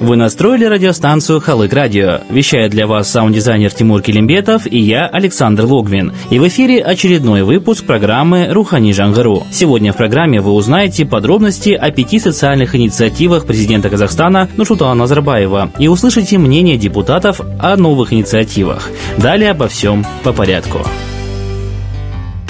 Вы 0.00 0.14
настроили 0.16 0.64
радиостанцию 0.64 1.40
«Халык 1.40 1.72
Радио». 1.72 2.20
Вещает 2.30 2.70
для 2.70 2.86
вас 2.86 3.10
саунд-дизайнер 3.10 3.72
Тимур 3.72 4.00
Килимбетов 4.00 4.64
и 4.64 4.78
я, 4.78 5.06
Александр 5.06 5.64
Логвин. 5.64 6.12
И 6.30 6.38
в 6.38 6.46
эфире 6.46 6.80
очередной 6.80 7.42
выпуск 7.42 7.84
программы 7.84 8.46
«Рухани 8.48 8.92
Жангару». 8.92 9.44
Сегодня 9.50 9.92
в 9.92 9.96
программе 9.96 10.40
вы 10.40 10.52
узнаете 10.52 11.04
подробности 11.04 11.70
о 11.70 11.90
пяти 11.90 12.20
социальных 12.20 12.76
инициативах 12.76 13.44
президента 13.44 13.90
Казахстана 13.90 14.48
Нурсултана 14.56 14.94
Назарбаева 14.94 15.72
и 15.80 15.88
услышите 15.88 16.38
мнение 16.38 16.76
депутатов 16.76 17.40
о 17.58 17.76
новых 17.76 18.12
инициативах. 18.12 18.90
Далее 19.16 19.50
обо 19.50 19.66
всем 19.66 20.06
по 20.22 20.32
порядку. 20.32 20.86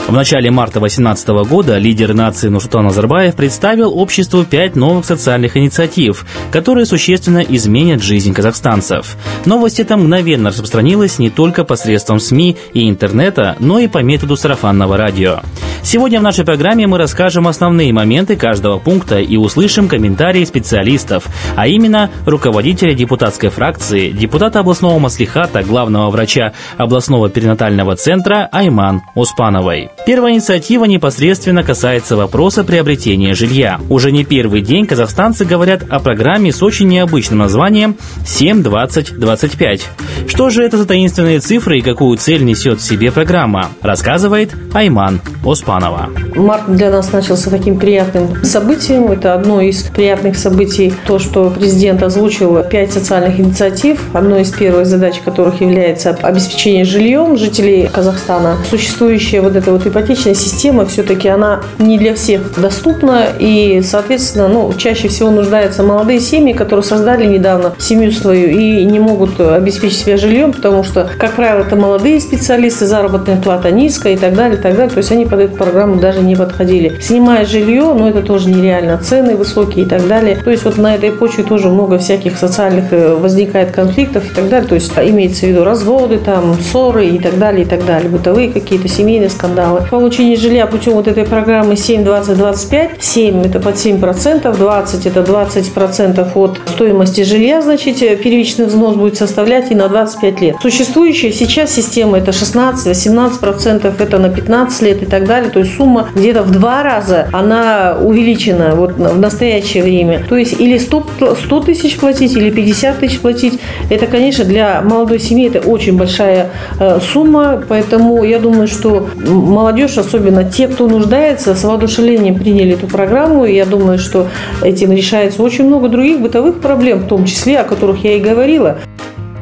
В 0.09 0.12
начале 0.12 0.51
марта 0.51 0.80
2018 0.80 1.29
года 1.47 1.77
лидер 1.77 2.15
нации 2.15 2.48
Нурсултан 2.48 2.87
Назарбаев 2.87 3.37
представил 3.37 3.95
обществу 3.95 4.43
пять 4.43 4.75
новых 4.75 5.05
социальных 5.05 5.59
инициатив, 5.59 6.25
которые 6.51 6.87
существенно 6.87 7.41
изменят 7.41 8.03
жизнь 8.03 8.33
казахстанцев. 8.33 9.19
Новость 9.45 9.81
эта 9.81 9.98
мгновенно 9.98 10.48
распространилась 10.48 11.19
не 11.19 11.29
только 11.29 11.62
посредством 11.62 12.21
СМИ 12.21 12.57
и 12.73 12.89
интернета, 12.89 13.57
но 13.59 13.81
и 13.81 13.87
по 13.87 13.98
методу 13.98 14.39
сарафанного 14.39 14.97
радио. 14.97 15.41
Сегодня 15.83 16.20
в 16.20 16.23
нашей 16.23 16.45
программе 16.45 16.87
мы 16.87 16.97
расскажем 16.98 17.47
основные 17.47 17.93
моменты 17.93 18.37
каждого 18.37 18.79
пункта 18.79 19.20
и 19.20 19.37
услышим 19.37 19.89
комментарии 19.89 20.45
специалистов, 20.45 21.27
а 21.55 21.67
именно 21.67 22.11
руководителя 22.25 22.95
депутатской 22.95 23.51
фракции, 23.51 24.11
депутата 24.11 24.61
областного 24.61 24.98
маслихата, 24.98 25.62
главного 25.62 26.11
врача 26.11 26.53
областного 26.78 27.28
перинатального 27.28 27.95
центра 27.97 28.48
Айман 28.50 29.03
Успановой. 29.15 29.91
Первая 30.09 30.33
инициатива 30.33 30.87
непосредственно 30.87 31.62
касается 31.62 32.17
вопроса 32.17 32.64
приобретения 32.64 33.34
жилья. 33.34 33.78
Уже 33.91 34.11
не 34.11 34.25
первый 34.25 34.62
день 34.62 34.87
казахстанцы 34.87 35.45
говорят 35.45 35.83
о 35.91 36.00
программе 36.00 36.50
с 36.50 36.62
очень 36.62 36.89
необычным 36.89 37.41
названием 37.41 37.95
7-20-25. 38.25 39.83
Что 40.27 40.48
же 40.48 40.65
это 40.65 40.78
за 40.78 40.87
таинственные 40.87 41.41
цифры 41.41 41.81
и 41.81 41.83
какую 41.83 42.17
цель 42.17 42.42
несет 42.42 42.81
в 42.81 42.84
себе 42.84 43.12
программа, 43.12 43.69
рассказывает 43.83 44.55
Айман 44.73 45.20
Оспанова. 45.45 46.09
Март 46.34 46.75
для 46.75 46.91
нас 46.91 47.12
начался 47.12 47.50
таким 47.50 47.78
приятным 47.78 48.43
событием. 48.45 49.12
Это 49.12 49.34
одно 49.34 49.61
из 49.61 49.83
приятных 49.83 50.39
событий, 50.39 50.95
то, 51.06 51.19
что 51.19 51.50
президент 51.50 52.03
озвучил 52.03 52.62
пять 52.65 52.93
социальных 52.93 53.39
инициатив, 53.39 54.00
одной 54.15 54.41
из 54.41 54.53
первых 54.53 54.87
задач 54.87 55.20
которых 55.22 55.61
является 55.61 56.17
обеспечение 56.22 56.87
жильем 56.87 57.37
жителей 57.37 57.91
Казахстана. 57.93 58.56
Существующая 58.70 59.43
вот 59.43 59.55
эта 59.55 59.70
вот 59.70 59.87
ипотечная 59.98 60.34
система 60.34 60.86
все-таки 60.86 61.28
она 61.28 61.62
не 61.78 61.98
для 61.98 62.14
всех 62.14 62.60
доступна 62.60 63.27
и, 63.38 63.82
соответственно, 63.84 64.48
ну, 64.48 64.72
чаще 64.77 65.08
всего 65.08 65.30
нуждаются 65.30 65.82
молодые 65.82 66.20
семьи, 66.20 66.52
которые 66.52 66.84
создали 66.84 67.27
недавно 67.27 67.74
семью 67.78 68.12
свою 68.12 68.48
и 68.48 68.84
не 68.84 69.00
могут 69.00 69.41
обеспечить 69.41 69.98
себя 69.98 70.16
жильем, 70.16 70.52
потому 70.52 70.84
что, 70.84 71.08
как 71.19 71.32
правило, 71.32 71.64
это 71.64 71.76
молодые 71.76 72.20
специалисты, 72.20 72.86
заработная 72.86 73.36
плата 73.36 73.70
низкая 73.70 74.14
и 74.14 74.16
так 74.16 74.34
далее, 74.34 74.58
и 74.58 74.62
так 74.62 74.76
далее. 74.76 74.91
То 74.91 74.98
есть 74.98 75.10
они 75.12 75.26
под 75.26 75.41
эту 75.41 75.56
программу 75.56 75.96
даже 75.96 76.20
не 76.20 76.36
подходили. 76.36 76.98
Снимая 77.00 77.44
жилье, 77.44 77.82
но 77.82 77.94
ну, 77.94 78.08
это 78.08 78.22
тоже 78.22 78.48
нереально, 78.48 78.98
цены 78.98 79.36
высокие 79.36 79.84
и 79.84 79.88
так 79.88 80.06
далее. 80.06 80.36
То 80.36 80.50
есть 80.50 80.64
вот 80.64 80.78
на 80.78 80.94
этой 80.94 81.10
почве 81.12 81.44
тоже 81.44 81.69
много 81.69 81.98
всяких 81.98 82.36
социальных 82.36 82.92
э, 82.92 83.14
возникает 83.14 83.72
конфликтов 83.72 84.30
и 84.30 84.34
так 84.34 84.48
далее. 84.48 84.69
То 84.69 84.74
есть 84.74 84.92
имеется 84.96 85.46
в 85.46 85.48
виду 85.48 85.64
разводы, 85.64 86.19
там, 86.19 86.56
ссоры 86.60 87.06
и 87.06 87.19
так 87.19 87.38
далее, 87.38 87.64
и 87.64 87.69
так 87.69 87.84
далее. 87.84 88.08
Бытовые 88.08 88.52
какие-то 88.52 88.88
семейные 88.88 89.30
скандалы. 89.30 89.82
Получение 89.91 90.37
жилья 90.37 90.66
путем 90.66 90.93
вот 90.93 91.09
этой 91.09 91.25
программы 91.25 91.76
7, 91.76 92.04
20, 92.04 92.37
25. 92.37 92.91
7 93.00 93.43
это 93.47 93.59
под 93.59 93.76
7%, 93.76 94.56
20 94.56 95.06
это 95.06 95.21
20% 95.21 96.32
от 96.34 96.60
стоимости 96.66 97.22
жилья, 97.22 97.62
значит, 97.62 97.99
первичный 97.99 98.66
взнос 98.66 98.97
будет 98.97 99.16
составлять 99.16 99.71
и 99.71 99.75
на 99.75 99.88
25 99.88 100.41
лет. 100.41 100.56
Существующая 100.60 101.32
сейчас 101.32 101.72
система 101.72 102.19
это 102.19 102.32
16-18%, 102.32 103.94
это 103.99 104.19
на 104.19 104.28
15 104.28 104.82
лет 104.82 105.03
и 105.03 105.06
так 105.06 105.26
далее. 105.26 105.50
То 105.50 105.60
есть 105.60 105.75
сумма 105.76 106.09
где-то 106.15 106.43
в 106.43 106.50
два 106.50 106.82
раза 106.82 107.28
она 107.32 107.97
увеличена 108.00 108.75
вот 108.75 108.93
в 108.93 109.19
настоящее 109.19 109.82
время. 109.82 110.22
То 110.28 110.37
есть 110.37 110.60
или 110.60 110.76
100, 110.76 111.06
100 111.44 111.60
тысяч 111.60 111.97
платить, 111.97 112.37
или 112.37 112.50
50 112.50 112.99
тысяч 112.99 113.20
платить. 113.20 113.59
Это, 113.88 114.06
конечно, 114.06 114.44
для 114.44 114.82
молодой 114.82 115.19
семьи 115.19 115.49
это 115.49 115.66
очень 115.66 115.97
большая 115.97 116.50
э, 116.78 117.00
сумма, 117.00 117.62
поэтому 117.66 118.22
я 118.25 118.38
думаю, 118.38 118.69
что 118.69 119.09
молодежь, 119.16 119.68
особенно 119.99 120.45
те, 120.45 120.69
кто 120.69 120.87
нуждается, 120.87 121.55
с 121.55 121.65
воодушевлением 121.65 122.37
приняли 122.37 122.75
эту 122.75 122.87
программу. 122.87 123.45
И 123.45 123.55
я 123.55 123.67
думаю, 123.67 123.99
что 123.99 124.29
этим 124.62 124.93
решается 124.93 125.43
очень 125.43 125.67
много 125.67 125.89
других 125.89 126.21
бытовых 126.21 126.61
проблем, 126.61 127.01
в 127.01 127.09
том 127.09 127.25
числе, 127.25 127.61
о 127.61 127.65
которых 127.65 128.05
я 128.05 128.17
и 128.17 128.21
говорила. 128.21 128.79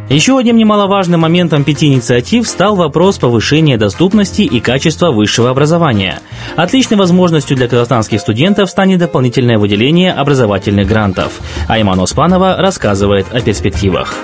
Еще 0.09 0.39
одним 0.39 0.57
немаловажным 0.57 1.21
моментом 1.21 1.65
пяти 1.65 1.89
инициатив 1.89 2.47
стал 2.47 2.77
вопрос 2.77 3.19
повышения 3.19 3.77
доступности 3.77 4.43
и 4.43 4.61
качества 4.61 5.11
высшего 5.11 5.51
образования. 5.51 6.21
Отличной 6.55 6.97
возможностью 6.97 7.57
для 7.57 7.67
казахстанских 7.67 8.21
студентов 8.21 8.71
станет 8.71 9.01
дополнительное 9.01 9.59
выделение 9.59 10.13
образовательных 10.13 10.87
грантов. 10.87 11.41
Айман 11.69 11.99
Оспанова 11.99 12.57
рассказывает 12.59 13.27
о 13.33 13.41
перспективах 13.41 14.15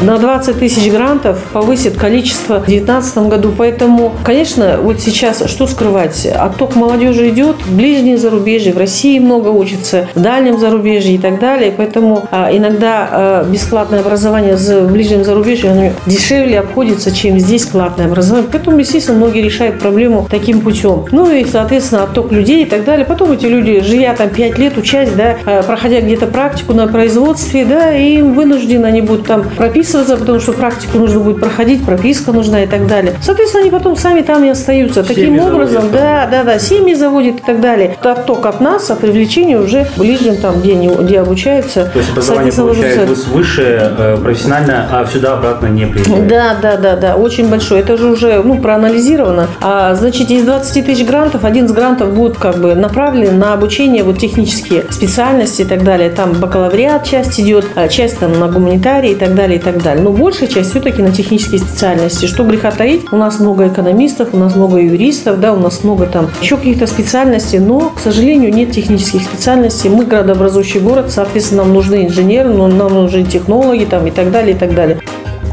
на 0.00 0.16
20 0.16 0.60
тысяч 0.60 0.90
грантов 0.92 1.42
повысит 1.52 1.96
количество 1.96 2.60
в 2.60 2.66
2019 2.66 3.18
году. 3.28 3.52
Поэтому, 3.56 4.12
конечно, 4.22 4.78
вот 4.80 5.00
сейчас 5.00 5.42
что 5.48 5.66
скрывать? 5.66 6.24
Отток 6.26 6.76
молодежи 6.76 7.28
идет, 7.30 7.56
в 7.66 7.74
ближние 7.74 8.16
зарубежье, 8.16 8.72
в 8.72 8.78
России 8.78 9.18
много 9.18 9.48
учится, 9.48 10.08
в 10.14 10.20
дальнем 10.20 10.58
зарубежье 10.58 11.16
и 11.16 11.18
так 11.18 11.40
далее. 11.40 11.72
Поэтому 11.76 12.28
а, 12.30 12.48
иногда 12.52 13.08
а, 13.10 13.44
бесплатное 13.44 14.00
образование 14.00 14.56
в 14.56 14.92
ближнем 14.92 15.24
зарубежье 15.24 15.92
дешевле 16.06 16.60
обходится, 16.60 17.10
чем 17.10 17.38
здесь 17.40 17.66
платное 17.66 18.06
образование. 18.06 18.48
Поэтому, 18.50 18.78
естественно, 18.78 19.18
многие 19.18 19.42
решают 19.42 19.80
проблему 19.80 20.28
таким 20.30 20.60
путем. 20.60 21.06
Ну 21.10 21.28
и, 21.30 21.44
соответственно, 21.44 22.04
отток 22.04 22.30
людей 22.30 22.62
и 22.62 22.66
так 22.66 22.84
далее. 22.84 23.04
Потом 23.04 23.32
эти 23.32 23.46
люди, 23.46 23.80
живя 23.80 24.14
там 24.14 24.28
5 24.28 24.58
лет, 24.58 24.78
учась, 24.78 25.10
да, 25.10 25.36
а, 25.44 25.62
проходя 25.64 26.00
где-то 26.00 26.28
практику 26.28 26.72
на 26.72 26.86
производстве, 26.86 27.64
да, 27.64 27.96
и 27.96 28.22
вынуждены 28.22 28.86
они 28.86 29.00
будут 29.00 29.26
там 29.26 29.42
прописывать 29.56 29.87
прописываться, 29.88 30.16
потому 30.16 30.40
что 30.40 30.52
практику 30.52 30.98
нужно 30.98 31.20
будет 31.20 31.40
проходить, 31.40 31.84
прописка 31.84 32.32
нужна 32.32 32.64
и 32.64 32.66
так 32.66 32.86
далее. 32.86 33.14
Соответственно, 33.22 33.62
они 33.62 33.70
потом 33.70 33.96
сами 33.96 34.20
там 34.20 34.44
и 34.44 34.48
остаются. 34.48 35.02
Семьи 35.02 35.14
Таким 35.14 35.40
образом, 35.40 35.82
заводят, 35.82 35.92
да, 35.92 36.28
да, 36.30 36.44
да, 36.44 36.58
семьи 36.58 36.94
заводят 36.94 37.36
и 37.36 37.42
так 37.42 37.60
далее. 37.60 37.96
Отток 38.02 38.46
от 38.46 38.60
нас, 38.60 38.90
а 38.90 38.96
привлечение 38.96 39.58
уже 39.58 39.86
ближним 39.96 40.36
там, 40.36 40.60
где, 40.60 40.72
они, 40.72 40.88
где 40.88 41.20
обучаются. 41.20 41.90
То 41.92 41.98
есть 41.98 42.10
образование 42.10 42.52
получают 42.52 43.26
высшее, 43.28 43.92
э, 43.98 44.18
профессиональное, 44.22 44.86
а 44.90 45.06
сюда 45.06 45.34
обратно 45.34 45.66
не 45.66 45.86
приезжают. 45.86 46.26
Да, 46.28 46.56
да, 46.60 46.76
да, 46.76 46.96
да, 46.96 47.16
очень 47.16 47.48
большое. 47.48 47.80
Это 47.80 47.96
же 47.96 48.10
уже 48.10 48.42
ну, 48.42 48.58
проанализировано. 48.58 49.48
А, 49.60 49.94
значит, 49.94 50.30
из 50.30 50.44
20 50.44 50.86
тысяч 50.86 51.06
грантов, 51.06 51.44
один 51.44 51.66
из 51.66 51.72
грантов 51.72 52.12
будет 52.12 52.36
как 52.36 52.58
бы 52.58 52.74
направлен 52.74 53.38
на 53.38 53.54
обучение 53.54 54.02
вот 54.02 54.18
технические 54.18 54.84
специальности 54.90 55.62
и 55.62 55.64
так 55.64 55.84
далее. 55.84 56.10
Там 56.10 56.32
бакалавриат 56.32 57.04
часть 57.04 57.40
идет, 57.40 57.66
а 57.74 57.88
часть 57.88 58.18
там 58.18 58.38
на 58.38 58.48
гуманитарии 58.48 59.12
и 59.12 59.14
так 59.14 59.34
далее, 59.34 59.58
и 59.58 59.62
так 59.62 59.77
так 59.78 59.84
далее. 59.84 60.04
Но 60.04 60.12
большая 60.12 60.48
часть 60.48 60.70
все-таки 60.70 61.02
на 61.02 61.12
технические 61.12 61.60
специальности. 61.60 62.26
Что 62.26 62.44
греха 62.44 62.70
таить, 62.70 63.12
у 63.12 63.16
нас 63.16 63.40
много 63.40 63.68
экономистов, 63.68 64.30
у 64.32 64.36
нас 64.36 64.54
много 64.54 64.78
юристов, 64.78 65.40
да, 65.40 65.52
у 65.52 65.58
нас 65.58 65.84
много 65.84 66.06
там 66.06 66.28
еще 66.40 66.56
каких-то 66.56 66.86
специальностей, 66.86 67.58
но, 67.58 67.90
к 67.90 68.00
сожалению, 68.00 68.52
нет 68.52 68.72
технических 68.72 69.22
специальностей. 69.22 69.90
Мы 69.90 70.04
градообразующий 70.04 70.80
город, 70.80 71.10
соответственно, 71.10 71.64
нам 71.64 71.72
нужны 71.72 72.06
инженеры, 72.06 72.50
нам 72.50 72.94
нужны 72.94 73.24
технологи 73.24 73.84
там, 73.84 74.06
и 74.06 74.10
так 74.10 74.30
далее, 74.30 74.54
и 74.54 74.58
так 74.58 74.74
далее. 74.74 75.00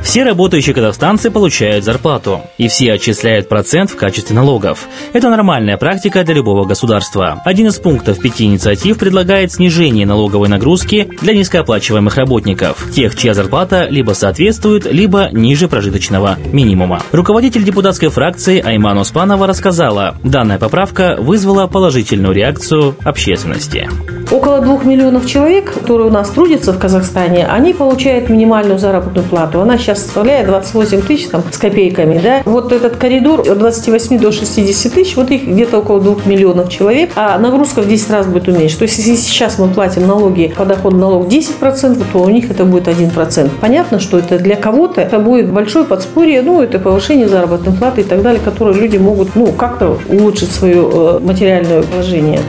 Все 0.05 0.23
работающие 0.23 0.75
казахстанцы 0.75 1.31
получают 1.31 1.83
зарплату, 1.83 2.41
и 2.59 2.67
все 2.67 2.93
отчисляют 2.93 3.49
процент 3.49 3.89
в 3.89 3.95
качестве 3.95 4.35
налогов. 4.35 4.87
Это 5.13 5.29
нормальная 5.29 5.77
практика 5.77 6.23
для 6.23 6.35
любого 6.35 6.63
государства. 6.63 7.41
Один 7.43 7.67
из 7.67 7.79
пунктов 7.79 8.21
пяти 8.21 8.45
инициатив 8.45 8.99
предлагает 8.99 9.51
снижение 9.51 10.05
налоговой 10.05 10.47
нагрузки 10.47 11.09
для 11.21 11.33
низкооплачиваемых 11.33 12.15
работников, 12.17 12.91
тех, 12.93 13.17
чья 13.17 13.33
зарплата 13.33 13.87
либо 13.89 14.11
соответствует, 14.11 14.85
либо 14.85 15.29
ниже 15.31 15.67
прожиточного 15.67 16.37
минимума. 16.53 17.01
Руководитель 17.11 17.63
депутатской 17.63 18.09
фракции 18.09 18.61
Айман 18.61 18.99
Успанова 18.99 19.47
рассказала, 19.47 20.17
данная 20.23 20.59
поправка 20.59 21.15
вызвала 21.17 21.65
положительную 21.65 22.33
реакцию 22.33 22.95
общественности. 23.03 23.89
Около 24.31 24.59
двух 24.59 24.85
миллионов 24.85 25.27
человек, 25.27 25.71
которые 25.73 26.07
у 26.07 26.11
нас 26.11 26.29
трудятся 26.29 26.73
в 26.73 26.79
Казахстане, 26.79 27.45
они 27.45 27.73
получают 27.73 28.29
минимальную 28.29 28.79
заработную 28.79 29.25
плату. 29.27 29.61
Она 29.61 29.77
сейчас 29.77 30.01
составляет 30.01 30.47
28 30.47 31.01
тысяч 31.01 31.27
там, 31.27 31.43
с 31.51 31.57
копейками. 31.57 32.19
Да? 32.19 32.41
Вот 32.45 32.71
этот 32.71 32.95
коридор 32.95 33.41
от 33.41 33.57
28 33.59 34.19
до 34.19 34.31
60 34.31 34.93
тысяч, 34.93 35.15
вот 35.15 35.29
их 35.29 35.47
где-то 35.47 35.79
около 35.79 36.01
двух 36.01 36.25
миллионов 36.25 36.69
человек, 36.69 37.11
а 37.15 37.37
нагрузка 37.37 37.81
в 37.81 37.87
10 37.87 38.09
раз 38.09 38.27
будет 38.27 38.47
уменьшена. 38.47 38.79
То 38.79 38.83
есть 38.83 38.97
если 38.97 39.15
сейчас 39.15 39.59
мы 39.59 39.67
платим 39.67 40.07
налоги 40.07 40.53
по 40.57 40.65
доходу 40.65 40.97
налог 40.97 41.27
10%, 41.27 42.03
то 42.11 42.19
у 42.19 42.29
них 42.29 42.49
это 42.49 42.65
будет 42.65 42.87
1%. 42.87 43.51
Понятно, 43.61 43.99
что 43.99 44.17
это 44.17 44.39
для 44.39 44.55
кого-то 44.55 45.01
это 45.01 45.19
будет 45.19 45.51
большое 45.51 45.85
подспорье, 45.85 46.41
ну, 46.41 46.61
это 46.61 46.79
повышение 46.79 47.27
заработной 47.27 47.73
платы 47.73 48.01
и 48.01 48.03
так 48.03 48.21
далее, 48.21 48.41
которые 48.43 48.79
люди 48.79 48.97
могут, 48.97 49.35
ну, 49.35 49.47
как-то 49.47 49.99
улучшить 50.09 50.51
свое 50.51 50.89
э, 50.91 51.19
материальное 51.21 51.83
положение. 51.83 52.39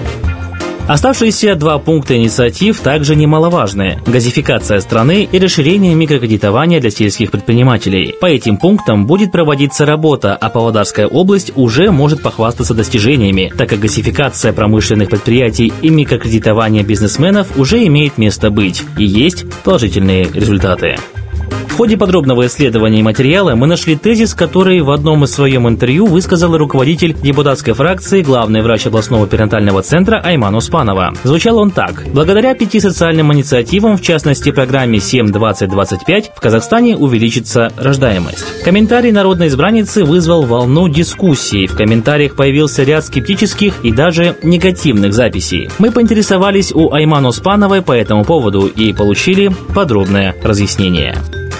Оставшиеся 0.88 1.56
два 1.56 1.78
пункта 1.78 2.16
инициатив 2.16 2.78
также 2.78 3.16
немаловажны– 3.16 3.98
газификация 4.06 4.78
страны 4.78 5.28
и 5.30 5.38
расширение 5.40 5.96
микрокредитования 5.96 6.80
для 6.80 6.90
сельских 6.90 7.32
предпринимателей. 7.32 8.14
По 8.20 8.26
этим 8.26 8.56
пунктам 8.56 9.04
будет 9.04 9.32
проводиться 9.32 9.84
работа, 9.84 10.36
а 10.36 10.48
Павлодарская 10.48 11.08
область 11.08 11.50
уже 11.56 11.90
может 11.90 12.22
похвастаться 12.22 12.72
достижениями, 12.72 13.52
так 13.58 13.68
как 13.68 13.80
газификация 13.80 14.52
промышленных 14.52 15.10
предприятий 15.10 15.72
и 15.82 15.88
микрокредитование 15.88 16.84
бизнесменов 16.84 17.58
уже 17.58 17.84
имеет 17.84 18.16
место 18.16 18.50
быть, 18.50 18.84
и 18.96 19.04
есть 19.04 19.44
положительные 19.64 20.28
результаты. 20.32 20.98
Ходе 21.76 21.98
подробного 21.98 22.46
исследования 22.46 23.02
материала 23.02 23.54
мы 23.54 23.66
нашли 23.66 23.96
тезис, 23.96 24.32
который 24.32 24.80
в 24.80 24.90
одном 24.90 25.24
из 25.24 25.32
своем 25.32 25.68
интервью 25.68 26.06
высказал 26.06 26.56
руководитель 26.56 27.12
депутатской 27.12 27.74
фракции, 27.74 28.22
главный 28.22 28.62
врач 28.62 28.86
областного 28.86 29.26
перинатального 29.26 29.82
центра 29.82 30.18
Айман 30.24 30.54
Успанова. 30.54 31.12
Звучал 31.22 31.58
он 31.58 31.70
так. 31.70 32.04
Благодаря 32.14 32.54
пяти 32.54 32.80
социальным 32.80 33.30
инициативам, 33.34 33.98
в 33.98 34.00
частности 34.00 34.52
программе 34.52 35.00
7-20-25, 35.00 36.30
в 36.34 36.40
Казахстане 36.40 36.96
увеличится 36.96 37.70
рождаемость. 37.76 38.62
Комментарий 38.64 39.12
народной 39.12 39.48
избранницы 39.48 40.04
вызвал 40.04 40.46
волну 40.46 40.88
дискуссий. 40.88 41.66
В 41.66 41.76
комментариях 41.76 42.36
появился 42.36 42.84
ряд 42.84 43.04
скептических 43.04 43.84
и 43.84 43.92
даже 43.92 44.34
негативных 44.42 45.12
записей. 45.12 45.68
Мы 45.78 45.90
поинтересовались 45.90 46.72
у 46.72 46.94
Айман 46.94 47.26
Успановой 47.26 47.82
по 47.82 47.92
этому 47.92 48.24
поводу 48.24 48.66
и 48.66 48.94
получили 48.94 49.50
подробное 49.74 50.34
разъяснение. 50.42 51.14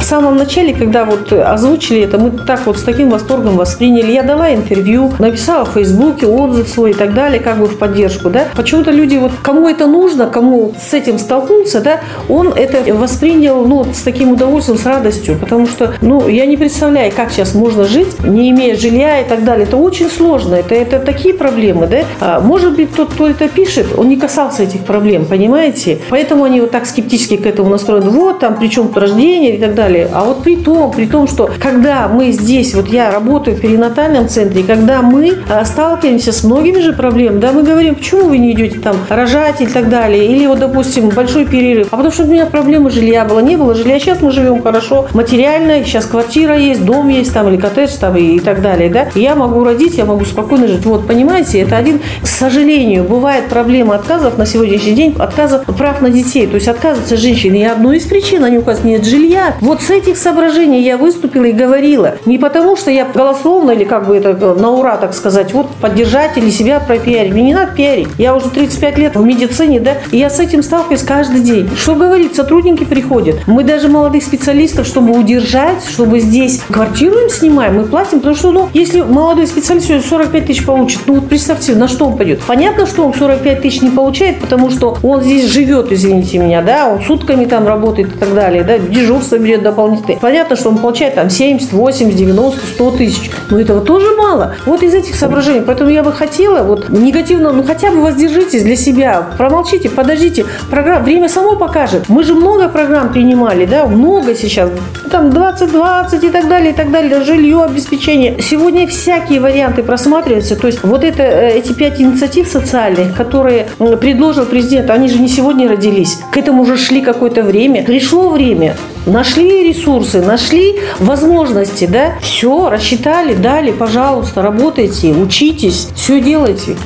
В 0.00 0.04
самом 0.10 0.36
начале, 0.36 0.74
когда 0.74 1.04
вот 1.04 1.30
озвучили 1.32 2.00
это, 2.00 2.18
мы 2.18 2.30
так 2.30 2.66
вот 2.66 2.78
с 2.78 2.82
таким 2.82 3.10
восторгом 3.10 3.56
восприняли. 3.56 4.10
Я 4.10 4.22
дала 4.22 4.52
интервью, 4.52 5.12
написала 5.18 5.64
в 5.66 5.74
Фейсбуке 5.74 6.26
отзыв 6.26 6.68
свой 6.68 6.92
и 6.92 6.94
так 6.94 7.14
далее, 7.14 7.38
как 7.38 7.58
бы 7.58 7.66
в 7.66 7.78
поддержку, 7.78 8.30
да. 8.30 8.46
Почему-то 8.56 8.90
люди, 8.90 9.18
вот 9.18 9.30
кому 9.42 9.68
это 9.68 9.86
нужно, 9.86 10.26
кому 10.26 10.74
с 10.80 10.94
этим 10.94 11.18
столкнулся, 11.18 11.80
да, 11.80 12.00
он 12.28 12.48
это 12.48 12.92
воспринял, 12.94 13.64
ну, 13.66 13.84
с 13.92 14.00
таким 14.00 14.32
удовольствием, 14.32 14.78
с 14.78 14.86
радостью, 14.86 15.36
потому 15.38 15.68
что, 15.68 15.92
ну, 16.00 16.26
я 16.28 16.46
не 16.46 16.56
представляю, 16.56 17.12
как 17.14 17.30
сейчас 17.30 17.54
можно 17.54 17.84
жить, 17.84 18.24
не 18.24 18.50
имея 18.50 18.76
жилья 18.76 19.20
и 19.20 19.28
так 19.28 19.44
далее. 19.44 19.66
Это 19.66 19.76
очень 19.76 20.08
сложно, 20.08 20.54
это, 20.54 20.74
это 20.74 20.98
такие 20.98 21.34
проблемы, 21.34 21.86
да. 21.86 22.04
А, 22.20 22.40
может 22.40 22.74
быть, 22.74 22.92
тот, 22.96 23.12
кто 23.12 23.28
это 23.28 23.48
пишет, 23.48 23.86
он 23.96 24.08
не 24.08 24.16
касался 24.16 24.62
этих 24.62 24.80
проблем, 24.80 25.26
понимаете? 25.26 25.98
Поэтому 26.08 26.44
они 26.44 26.62
вот 26.62 26.70
так 26.70 26.86
скептически 26.86 27.36
к 27.36 27.46
этому 27.46 27.68
настроены. 27.68 28.10
Вот 28.10 28.40
там, 28.40 28.56
причем 28.58 28.90
рождение 28.94 29.56
и 29.56 29.60
так 29.60 29.74
далее 29.74 29.89
далее. 29.90 30.08
А 30.12 30.24
вот 30.24 30.42
при 30.42 30.56
том, 30.56 30.90
при 30.90 31.06
том, 31.06 31.26
что 31.26 31.50
когда 31.58 32.08
мы 32.08 32.30
здесь, 32.32 32.74
вот 32.74 32.88
я 32.88 33.10
работаю 33.10 33.56
в 33.56 33.60
перинатальном 33.60 34.28
центре, 34.28 34.62
когда 34.62 35.02
мы 35.02 35.38
а, 35.48 35.64
сталкиваемся 35.64 36.32
с 36.32 36.44
многими 36.44 36.80
же 36.80 36.92
проблемами, 36.92 37.40
да, 37.40 37.52
мы 37.52 37.62
говорим, 37.62 37.94
почему 37.94 38.28
вы 38.28 38.38
не 38.38 38.52
идете 38.52 38.78
там 38.78 38.96
рожать 39.08 39.60
и 39.60 39.66
так 39.66 39.88
далее, 39.88 40.26
или 40.26 40.46
вот, 40.46 40.58
допустим, 40.58 41.08
большой 41.08 41.46
перерыв, 41.46 41.88
а 41.90 41.96
потому 41.96 42.12
что 42.12 42.24
у 42.24 42.26
меня 42.26 42.46
проблемы 42.46 42.90
жилья 42.90 43.24
было, 43.24 43.40
не 43.40 43.56
было 43.56 43.74
жилья, 43.74 43.98
сейчас 43.98 44.20
мы 44.20 44.30
живем 44.30 44.62
хорошо, 44.62 45.06
материально, 45.12 45.84
сейчас 45.84 46.06
квартира 46.06 46.56
есть, 46.56 46.84
дом 46.84 47.08
есть 47.08 47.32
там, 47.32 47.48
или 47.48 47.56
коттедж 47.56 47.90
там 48.00 48.16
и, 48.16 48.36
и 48.36 48.40
так 48.40 48.62
далее, 48.62 48.90
да, 48.90 49.06
я 49.14 49.34
могу 49.34 49.64
родить, 49.64 49.96
я 49.96 50.04
могу 50.04 50.24
спокойно 50.24 50.68
жить. 50.68 50.84
Вот, 50.84 51.06
понимаете, 51.06 51.60
это 51.60 51.76
один, 51.76 52.00
к 52.22 52.26
сожалению, 52.26 53.04
бывает 53.04 53.46
проблема 53.48 53.96
отказов 53.96 54.38
на 54.38 54.46
сегодняшний 54.46 54.92
день, 54.92 55.14
отказов 55.18 55.64
прав 55.64 56.00
на 56.00 56.10
детей, 56.10 56.46
то 56.46 56.54
есть 56.54 56.68
отказывается 56.68 57.16
женщина, 57.16 57.54
и 57.54 57.62
одной 57.62 57.98
из 57.98 58.04
причин, 58.04 58.44
они 58.44 58.58
указывают, 58.58 58.98
нет 58.98 59.06
жилья. 59.06 59.54
Вот 59.70 59.82
с 59.82 59.90
этих 59.90 60.18
соображений 60.18 60.82
я 60.82 60.96
выступила 60.96 61.44
и 61.44 61.52
говорила. 61.52 62.16
Не 62.26 62.38
потому, 62.38 62.74
что 62.74 62.90
я 62.90 63.04
голословно 63.04 63.70
или 63.70 63.84
как 63.84 64.08
бы 64.08 64.16
это 64.16 64.34
на 64.56 64.70
ура, 64.72 64.96
так 64.96 65.14
сказать, 65.14 65.52
вот 65.52 65.68
поддержать 65.80 66.36
или 66.36 66.50
себя 66.50 66.80
пропиарить. 66.80 67.32
Мне 67.32 67.42
не 67.44 67.54
надо 67.54 67.70
пиарить. 67.76 68.08
Я 68.18 68.34
уже 68.34 68.50
35 68.50 68.98
лет 68.98 69.14
в 69.14 69.24
медицине, 69.24 69.78
да, 69.78 69.98
и 70.10 70.16
я 70.16 70.28
с 70.28 70.40
этим 70.40 70.64
сталкиваюсь 70.64 71.04
каждый 71.04 71.42
день. 71.42 71.70
Что 71.76 71.94
говорить, 71.94 72.34
сотрудники 72.34 72.82
приходят. 72.82 73.36
Мы 73.46 73.62
даже 73.62 73.86
молодых 73.86 74.24
специалистов, 74.24 74.88
чтобы 74.88 75.16
удержать, 75.16 75.84
чтобы 75.88 76.18
здесь 76.18 76.62
квартиру 76.68 77.20
им 77.20 77.30
снимаем, 77.30 77.76
мы 77.76 77.84
платим, 77.84 78.18
потому 78.18 78.34
что, 78.34 78.50
ну, 78.50 78.68
если 78.74 79.02
молодой 79.02 79.46
специалист 79.46 79.86
45 79.86 80.46
тысяч 80.46 80.66
получит, 80.66 81.02
ну 81.06 81.14
вот 81.14 81.28
представьте, 81.28 81.76
на 81.76 81.86
что 81.86 82.06
он 82.06 82.16
пойдет. 82.16 82.40
Понятно, 82.44 82.86
что 82.86 83.06
он 83.06 83.14
45 83.14 83.62
тысяч 83.62 83.82
не 83.82 83.90
получает, 83.90 84.40
потому 84.40 84.68
что 84.68 84.98
он 85.04 85.22
здесь 85.22 85.48
живет, 85.48 85.92
извините 85.92 86.38
меня, 86.38 86.60
да, 86.60 86.88
он 86.88 87.02
сутками 87.02 87.44
там 87.44 87.68
работает 87.68 88.08
и 88.16 88.18
так 88.18 88.34
далее, 88.34 88.64
да, 88.64 88.76
дежурство 88.76 89.38
берет 89.38 89.59
дополнительно. 89.60 90.18
Понятно, 90.18 90.56
что 90.56 90.70
он 90.70 90.78
получает 90.78 91.14
там 91.14 91.30
70, 91.30 91.72
80, 91.72 92.16
90, 92.16 92.66
100 92.66 92.90
тысяч. 92.92 93.30
Но 93.50 93.60
этого 93.60 93.80
тоже 93.80 94.14
мало. 94.16 94.54
Вот 94.66 94.82
из 94.82 94.94
этих 94.94 95.14
соображений. 95.14 95.62
Поэтому 95.66 95.90
я 95.90 96.02
бы 96.02 96.12
хотела 96.12 96.62
вот 96.62 96.88
негативно, 96.88 97.52
ну 97.52 97.62
хотя 97.62 97.90
бы 97.90 98.02
воздержитесь 98.02 98.62
для 98.62 98.76
себя. 98.76 99.28
Промолчите, 99.38 99.88
подождите. 99.90 100.46
Программ, 100.70 101.04
время 101.04 101.28
само 101.28 101.56
покажет. 101.56 102.08
Мы 102.08 102.22
же 102.24 102.34
много 102.34 102.68
программ 102.68 103.12
принимали, 103.12 103.66
да, 103.66 103.86
много 103.86 104.34
сейчас. 104.34 104.70
Там 105.10 105.28
20-20 105.28 106.26
и 106.26 106.30
так 106.30 106.48
далее, 106.48 106.72
и 106.72 106.74
так 106.74 106.90
далее. 106.90 107.22
Жилье, 107.22 107.64
обеспечение. 107.64 108.40
Сегодня 108.40 108.86
всякие 108.86 109.40
варианты 109.40 109.82
просматриваются. 109.82 110.56
То 110.56 110.66
есть 110.66 110.82
вот 110.82 111.04
это, 111.04 111.22
э, 111.22 111.58
эти 111.58 111.72
пять 111.72 112.00
инициатив 112.00 112.48
социальных, 112.48 113.16
которые 113.16 113.68
предложил 114.00 114.46
президент, 114.46 114.90
они 114.90 115.08
же 115.08 115.18
не 115.18 115.28
сегодня 115.28 115.68
родились. 115.68 116.18
К 116.32 116.36
этому 116.36 116.62
уже 116.62 116.76
шли 116.76 117.00
какое-то 117.00 117.42
время. 117.42 117.84
Пришло 117.84 118.30
время. 118.30 118.76
Нашли 119.06 119.68
ресурсы, 119.68 120.20
нашли 120.20 120.76
возможности, 120.98 121.86
да? 121.86 122.18
Все, 122.20 122.68
рассчитали, 122.68 123.34
дали, 123.34 123.72
пожалуйста, 123.72 124.42
работайте, 124.42 125.12
учитесь, 125.12 125.88
все 125.94 126.20
делайте. 126.20 126.76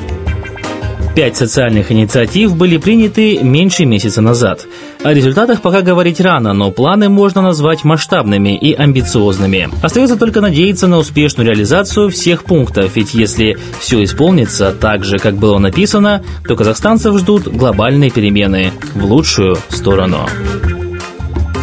Пять 1.15 1.37
социальных 1.37 1.93
инициатив 1.93 2.57
были 2.57 2.77
приняты 2.77 3.39
меньше 3.41 3.85
месяца 3.85 4.21
назад. 4.21 4.67
О 5.05 5.13
результатах 5.13 5.63
пока 5.63 5.81
говорить 5.81 6.21
рано, 6.21 6.55
но 6.55 6.73
планы 6.73 7.09
можно 7.09 7.41
назвать 7.41 7.85
масштабными 7.85 8.57
и 8.57 8.75
амбициозными. 8.75 9.69
Остается 9.81 10.17
только 10.17 10.41
надеяться 10.41 10.89
на 10.89 10.99
успешную 10.99 11.49
реализацию 11.49 12.11
всех 12.11 12.43
пунктов, 12.43 12.97
ведь 12.97 13.15
если 13.15 13.57
все 13.79 14.03
исполнится 14.03 14.73
так 14.73 15.05
же, 15.05 15.19
как 15.19 15.37
было 15.37 15.59
написано, 15.59 16.25
то 16.49 16.57
казахстанцев 16.57 17.17
ждут 17.19 17.47
глобальные 17.47 18.11
перемены 18.11 18.73
в 18.95 19.05
лучшую 19.05 19.57
сторону. 19.69 20.29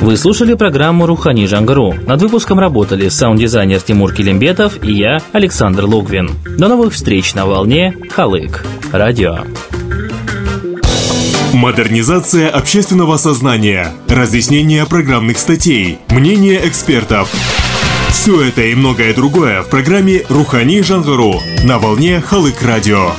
Вы 0.02 0.18
слушали 0.18 0.56
программу 0.56 1.06
«Рухани 1.06 1.46
Жангару». 1.46 1.94
Над 2.08 2.24
выпуском 2.24 2.58
работали 2.58 3.08
саунд-дизайнер 3.08 3.82
Тимур 3.82 4.12
Килимбетов 4.12 4.84
и 4.84 4.94
я, 4.94 5.22
Александр 5.32 5.86
Логвин. 5.86 6.32
До 6.58 6.70
новых 6.70 6.94
встреч 6.94 7.36
на 7.36 7.46
волне 7.46 7.96
Халык. 8.10 8.66
Радио. 8.92 9.42
Модернизация 11.54 12.50
общественного 12.50 13.18
сознания, 13.18 13.92
разъяснение 14.10 14.88
программных 14.88 15.38
статей, 15.38 16.00
мнение 16.10 16.68
экспертов. 16.68 17.32
Все 18.10 18.42
это 18.42 18.64
и 18.64 18.74
многое 18.74 19.14
другое 19.14 19.62
в 19.62 19.70
программе 19.70 20.24
«Рухани 20.30 20.82
Жангару» 20.82 21.36
на 21.64 21.78
волне 21.78 22.22
Халык 22.22 22.60
Радио. 22.64 23.12